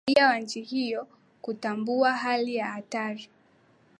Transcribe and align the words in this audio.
raia 0.07 0.27
wa 0.27 0.39
nchi 0.39 0.61
hiyo 0.61 1.07
kutambua 1.41 2.11
hali 2.13 2.55
ya 2.55 2.65
hatari 2.65 3.29